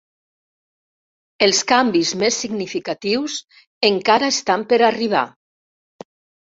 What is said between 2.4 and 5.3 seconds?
significatius encara estan per arribar.